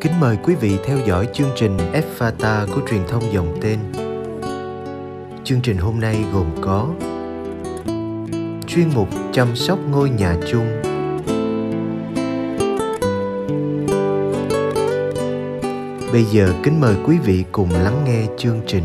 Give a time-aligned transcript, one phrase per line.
[0.00, 1.76] Kính mời quý vị theo dõi chương trình
[2.18, 3.78] Fata của truyền thông dòng tên.
[5.44, 6.88] Chương trình hôm nay gồm có
[8.66, 10.66] chuyên mục chăm sóc ngôi nhà chung
[16.12, 18.84] Bây giờ kính mời quý vị cùng lắng nghe chương trình.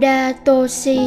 [0.00, 0.98] Laudato Si,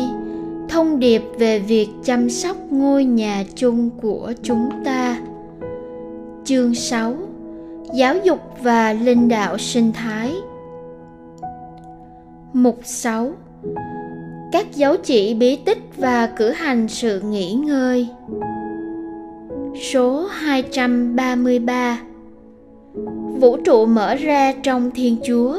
[0.69, 5.17] thông điệp về việc chăm sóc ngôi nhà chung của chúng ta.
[6.43, 7.13] Chương 6
[7.93, 10.33] Giáo dục và linh đạo sinh thái.
[12.53, 13.31] Mục 6
[14.51, 18.07] Các dấu chỉ bí tích và cử hành sự nghỉ ngơi.
[19.91, 21.99] Số 233
[23.39, 25.57] Vũ trụ mở ra trong Thiên Chúa,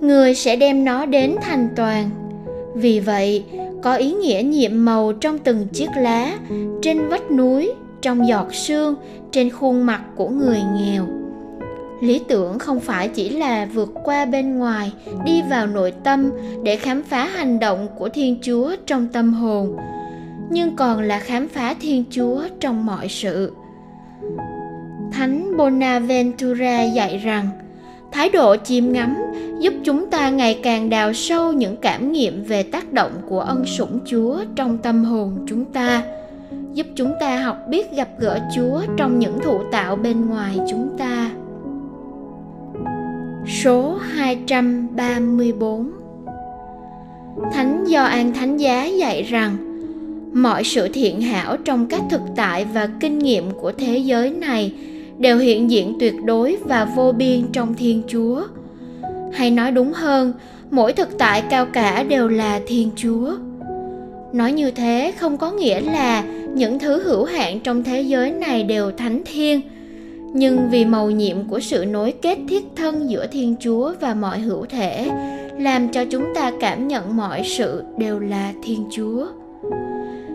[0.00, 2.21] Người sẽ đem nó đến thành toàn
[2.74, 3.44] vì vậy,
[3.82, 6.38] có ý nghĩa nhiệm màu trong từng chiếc lá,
[6.82, 8.94] trên vách núi, trong giọt sương,
[9.32, 11.06] trên khuôn mặt của người nghèo.
[12.02, 14.92] Lý tưởng không phải chỉ là vượt qua bên ngoài,
[15.24, 16.30] đi vào nội tâm
[16.62, 19.76] để khám phá hành động của thiên chúa trong tâm hồn,
[20.50, 23.52] nhưng còn là khám phá thiên chúa trong mọi sự.
[25.12, 27.48] Thánh bonaventura dạy rằng,
[28.12, 29.16] thái độ chiêm ngắm
[29.62, 33.64] giúp chúng ta ngày càng đào sâu những cảm nghiệm về tác động của ân
[33.66, 36.02] sủng chúa trong tâm hồn chúng ta,
[36.74, 40.88] giúp chúng ta học biết gặp gỡ chúa trong những thụ tạo bên ngoài chúng
[40.98, 41.30] ta.
[43.62, 45.90] Số 234
[47.52, 49.56] Thánh Gioan Thánh Giá dạy rằng,
[50.32, 54.72] mọi sự thiện hảo trong các thực tại và kinh nghiệm của thế giới này
[55.18, 58.42] đều hiện diện tuyệt đối và vô biên trong thiên chúa
[59.32, 60.32] hay nói đúng hơn,
[60.70, 63.32] mỗi thực tại cao cả đều là thiên chúa.
[64.32, 68.62] Nói như thế không có nghĩa là những thứ hữu hạn trong thế giới này
[68.62, 69.60] đều thánh thiên
[70.34, 74.38] nhưng vì màu nhiệm của sự nối kết thiết thân giữa thiên chúa và mọi
[74.40, 75.10] hữu thể,
[75.58, 79.26] làm cho chúng ta cảm nhận mọi sự đều là thiên chúa.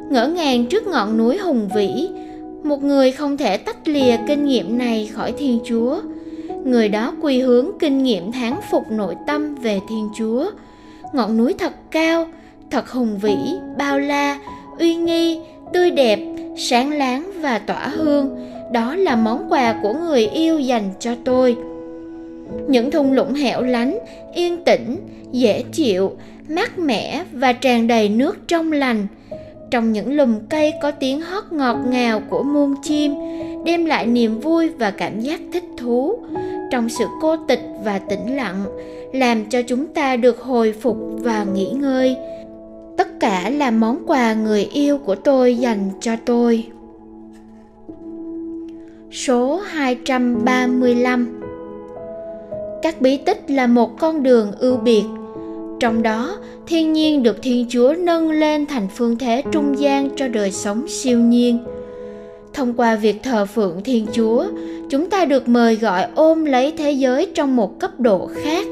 [0.10, 2.10] Ngỡ ngàng trước ngọn núi hùng vĩ,
[2.64, 6.00] một người không thể tách lìa kinh nghiệm này khỏi thiên chúa
[6.68, 10.52] người đó quy hướng kinh nghiệm thán phục nội tâm về thiên chúa.
[11.14, 12.28] Ngọn núi thật cao,
[12.72, 13.38] thật hùng vĩ,
[13.78, 14.40] bao la,
[14.80, 15.40] uy nghi,
[15.74, 16.20] tươi đẹp,
[16.58, 18.50] sáng láng và tỏa hương.
[18.72, 21.58] Đó là món quà của người yêu dành cho tôi.
[22.68, 24.00] Những thung lũng hẻo lánh,
[24.36, 24.98] yên tĩnh,
[25.32, 26.12] dễ chịu,
[26.50, 29.08] mát mẻ và tràn đầy nước trong lành.
[29.72, 33.14] Trong những lùm cây có tiếng hót ngọt ngào của muôn chim,
[33.66, 36.20] đem lại niềm vui và cảm giác thích thú
[36.72, 38.66] trong sự cô tịch và tĩnh lặng,
[39.14, 42.18] làm cho chúng ta được hồi phục và nghỉ ngơi.
[42.98, 46.68] Tất cả là món quà người yêu của tôi dành cho tôi.
[49.12, 51.38] Số 235
[52.82, 55.04] các bí tích là một con đường ưu biệt.
[55.80, 60.28] Trong đó, thiên nhiên được thiên chúa nâng lên thành phương thế trung gian cho
[60.28, 61.60] đời sống siêu nhiên
[62.58, 64.46] thông qua việc thờ phượng thiên chúa
[64.90, 68.66] chúng ta được mời gọi ôm lấy thế giới trong một cấp độ khác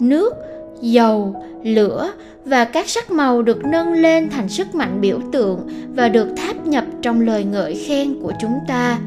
[0.00, 0.34] nước
[0.80, 2.10] dầu lửa
[2.44, 5.60] và các sắc màu được nâng lên thành sức mạnh biểu tượng
[5.94, 8.98] và được tháp nhập trong lời ngợi khen của chúng ta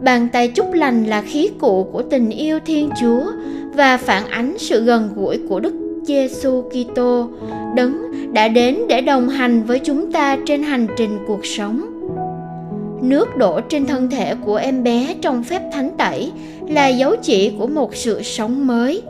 [0.00, 3.24] bàn tay chúc lành là khí cụ của tình yêu thiên chúa
[3.74, 5.72] và phản ánh sự gần gũi của đức
[6.02, 7.28] Giêsu Kitô,
[7.76, 11.95] đấng đã đến để đồng hành với chúng ta trên hành trình cuộc sống.
[13.02, 16.32] Nước đổ trên thân thể của em bé trong phép thánh tẩy
[16.68, 19.02] là dấu chỉ của một sự sống mới.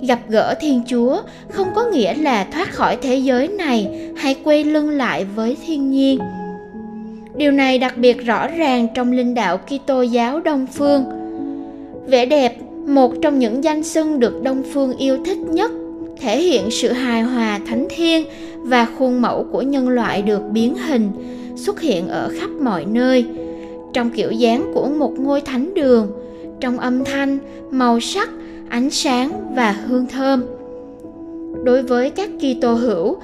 [0.00, 4.64] Gặp gỡ Thiên Chúa không có nghĩa là thoát khỏi thế giới này hay quay
[4.64, 6.18] lưng lại với thiên nhiên.
[7.36, 11.04] Điều này đặc biệt rõ ràng trong linh đạo Kitô giáo Đông phương.
[12.06, 15.70] Vẻ đẹp, một trong những danh xưng được Đông phương yêu thích nhất
[16.20, 18.24] thể hiện sự hài hòa thánh thiên
[18.56, 21.10] và khuôn mẫu của nhân loại được biến hình
[21.56, 23.26] xuất hiện ở khắp mọi nơi.
[23.92, 26.10] Trong kiểu dáng của một ngôi thánh đường
[26.60, 27.38] trong âm thanh
[27.70, 28.28] màu sắc
[28.68, 30.44] ánh sáng và hương thơm.
[31.64, 33.16] Đối với các Kitô hữu,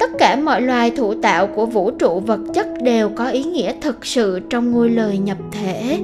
[0.00, 3.74] tất cả mọi loài thụ tạo của vũ trụ vật chất đều có ý nghĩa
[3.80, 5.98] thực sự trong ngôi lời nhập thể.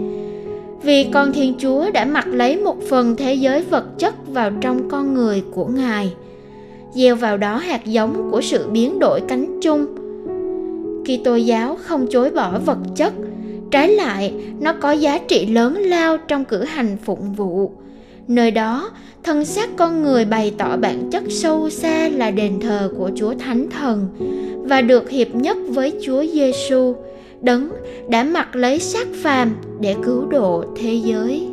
[0.82, 4.88] Vì con thiên chúa đã mặc lấy một phần thế giới vật chất vào trong
[4.88, 6.12] con người của ngài
[6.94, 9.86] gieo vào đó hạt giống của sự biến đổi cánh chung.
[11.04, 13.12] Kitô giáo không chối bỏ vật chất,
[13.70, 17.72] trái lại nó có giá trị lớn lao trong cử hành phụng vụ.
[18.28, 18.90] Nơi đó,
[19.22, 23.34] thân xác con người bày tỏ bản chất sâu xa là đền thờ của Chúa
[23.34, 24.08] Thánh Thần
[24.64, 26.94] và được hiệp nhất với Chúa Giêsu,
[27.40, 27.68] đấng
[28.08, 31.48] đã mặc lấy xác phàm để cứu độ thế giới.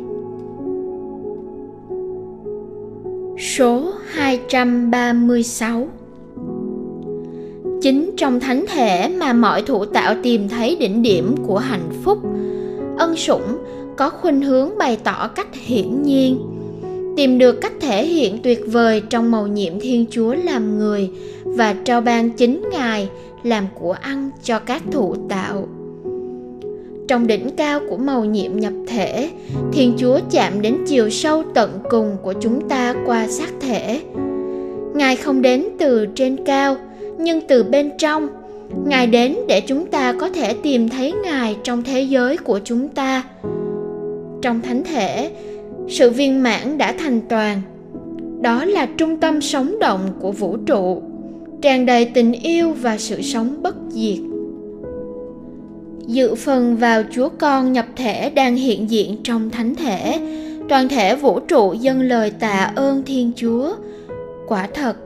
[3.38, 5.88] Số 236
[7.82, 12.18] Chính trong thánh thể mà mọi thụ tạo tìm thấy đỉnh điểm của hạnh phúc.
[12.98, 13.58] Ân sủng
[13.96, 16.38] có khuynh hướng bày tỏ cách hiển nhiên,
[17.16, 21.10] tìm được cách thể hiện tuyệt vời trong màu nhiệm Thiên Chúa làm người
[21.44, 23.08] và trao ban chính Ngài
[23.42, 25.68] làm của ăn cho các thụ tạo.
[27.08, 29.30] Trong đỉnh cao của màu nhiệm nhập thể,
[29.72, 34.00] Thiên Chúa chạm đến chiều sâu tận cùng của chúng ta qua xác thể.
[34.94, 36.76] Ngài không đến từ trên cao,
[37.22, 38.28] nhưng từ bên trong.
[38.86, 42.88] Ngài đến để chúng ta có thể tìm thấy ngài trong thế giới của chúng
[42.88, 43.22] ta.
[44.42, 45.30] Trong thánh thể,
[45.88, 47.60] sự viên mãn đã thành toàn.
[48.40, 51.02] Đó là trung tâm sống động của vũ trụ,
[51.62, 54.18] tràn đầy tình yêu và sự sống bất diệt.
[56.06, 60.18] Dự phần vào chúa con nhập thể đang hiện diện trong thánh thể,
[60.68, 63.74] toàn thể vũ trụ dâng lời tạ ơn thiên chúa.
[64.48, 64.96] Quả thật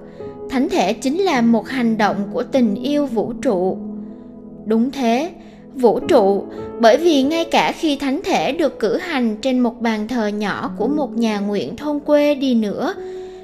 [0.57, 3.79] thánh thể chính là một hành động của tình yêu vũ trụ.
[4.67, 5.31] Đúng thế,
[5.75, 6.45] vũ trụ,
[6.81, 10.71] bởi vì ngay cả khi thánh thể được cử hành trên một bàn thờ nhỏ
[10.79, 12.95] của một nhà nguyện thôn quê đi nữa,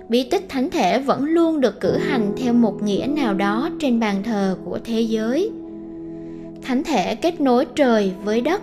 [0.08, 4.00] bí tích thánh thể vẫn luôn được cử hành theo một nghĩa nào đó trên
[4.00, 5.50] bàn thờ của thế giới.
[6.62, 8.62] Thánh thể kết nối trời với đất,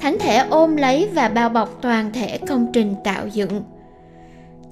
[0.00, 3.62] thánh thể ôm lấy và bao bọc toàn thể công trình tạo dựng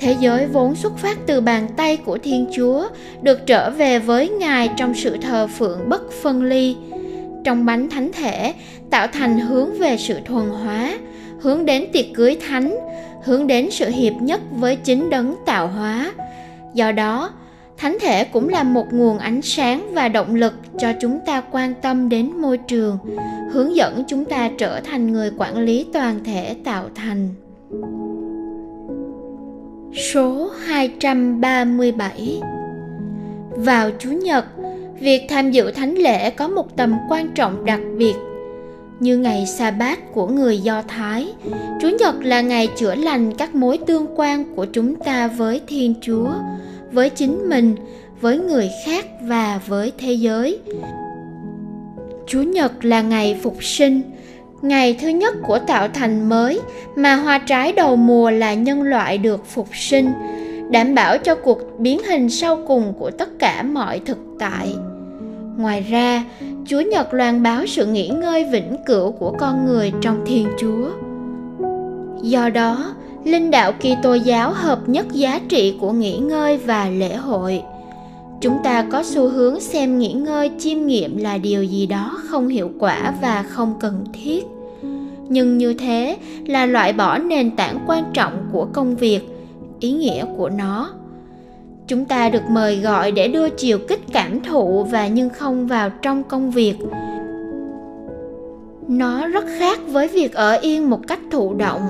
[0.01, 2.89] thế giới vốn xuất phát từ bàn tay của thiên chúa,
[3.23, 6.77] được trở về với ngài trong sự thờ phượng bất phân ly.
[7.45, 8.55] Trong bánh thánh thể,
[8.91, 10.99] tạo thành hướng về sự thuần hóa,
[11.41, 12.77] hướng đến tiệc cưới thánh,
[13.25, 16.13] hướng đến sự hiệp nhất với chính đấng tạo hóa.
[16.75, 17.31] Do đó,
[17.77, 21.75] thánh thể cũng là một nguồn ánh sáng và động lực cho chúng ta quan
[21.83, 22.99] tâm đến môi trường,
[23.51, 27.29] hướng dẫn chúng ta trở thành người quản lý toàn thể tạo thành.
[29.95, 32.41] Số 237
[33.51, 34.45] Vào Chủ nhật,
[35.01, 38.15] việc tham dự thánh lễ có một tầm quan trọng đặc biệt.
[39.01, 41.33] Như ngày sa bát của người Do Thái,
[41.81, 45.95] Chủ nhật là ngày chữa lành các mối tương quan của chúng ta với Thiên
[46.01, 46.29] Chúa,
[46.93, 47.75] với chính mình,
[48.21, 50.59] với người khác và với thế giới.
[52.27, 54.03] Chủ nhật là ngày phục sinh,
[54.63, 56.61] ngày thứ nhất của tạo thành mới,
[56.97, 60.13] mà hoa trái đầu mùa là nhân loại được phục sinh,
[60.71, 64.75] đảm bảo cho cuộc biến hình sau cùng của tất cả mọi thực tại.
[65.57, 66.25] Ngoài ra,
[66.67, 70.91] chúa nhật loan báo sự nghỉ ngơi vĩnh cửu của con người trong thiên chúa.
[72.23, 72.95] Do đó,
[73.25, 77.63] linh đạo Kitô giáo hợp nhất giá trị của nghỉ ngơi và lễ hội
[78.41, 82.49] chúng ta có xu hướng xem nghỉ ngơi, chiêm nghiệm là điều gì đó không
[82.49, 84.45] hiệu quả và không cần thiết.
[85.29, 86.17] Nhưng như thế
[86.47, 89.21] là loại bỏ nền tảng quan trọng của công việc,
[89.81, 90.91] ý nghĩa của nó.
[91.87, 95.91] Chúng ta được mời gọi để đưa chiều kích cảm thụ và nhưng không vào
[95.91, 96.77] trong công việc.
[98.89, 101.83] Nó rất khác với việc ở yên một cách thụ động.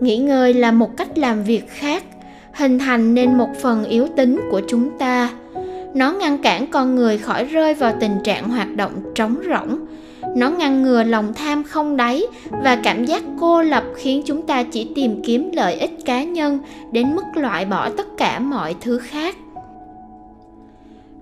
[0.00, 2.04] Nghỉ ngơi là một cách làm việc khác,
[2.52, 5.30] hình thành nên một phần yếu tính của chúng ta
[5.94, 9.78] nó ngăn cản con người khỏi rơi vào tình trạng hoạt động trống rỗng.
[10.36, 14.62] Nó ngăn ngừa lòng tham không đáy và cảm giác cô lập khiến chúng ta
[14.62, 16.58] chỉ tìm kiếm lợi ích cá nhân
[16.92, 19.36] đến mức loại bỏ tất cả mọi thứ khác.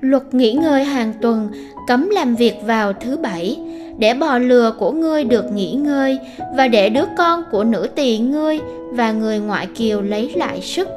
[0.00, 1.48] Luật nghỉ ngơi hàng tuần,
[1.86, 3.58] cấm làm việc vào thứ bảy.
[3.98, 6.18] Để bò lừa của ngươi được nghỉ ngơi
[6.56, 8.58] và để đứa con của nữ tỳ ngươi
[8.90, 10.88] và người ngoại kiều lấy lại sức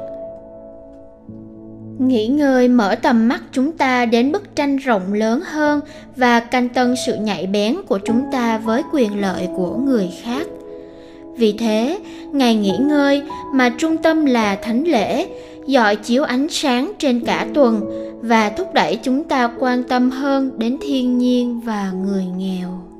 [1.98, 5.80] nghỉ ngơi mở tầm mắt chúng ta đến bức tranh rộng lớn hơn
[6.16, 10.46] và canh tân sự nhạy bén của chúng ta với quyền lợi của người khác.
[11.36, 11.98] Vì thế,
[12.32, 13.22] ngày nghỉ ngơi
[13.54, 15.26] mà trung tâm là thánh lễ,
[15.66, 17.80] dọi chiếu ánh sáng trên cả tuần
[18.22, 22.93] và thúc đẩy chúng ta quan tâm hơn đến thiên nhiên và người nghèo.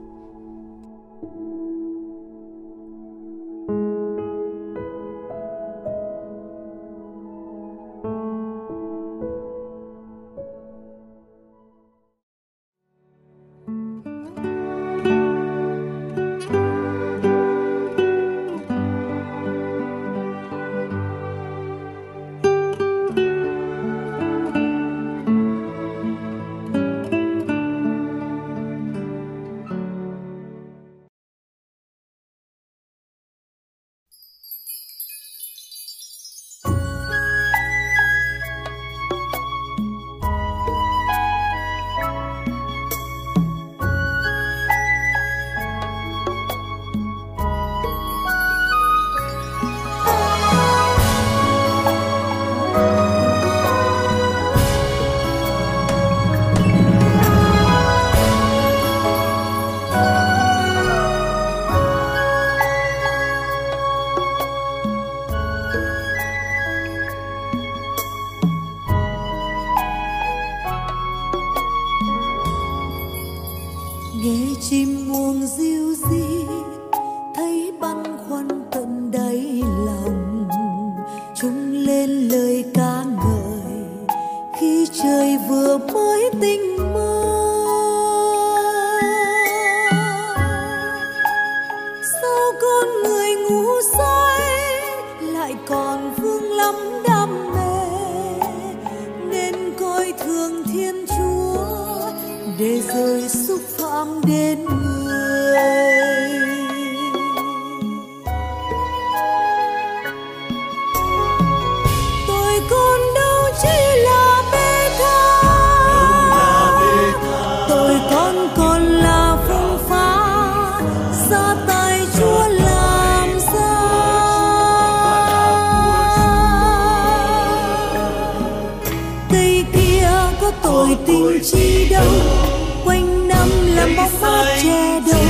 [134.63, 135.21] che đâu?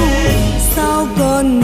[0.77, 1.64] Sao còn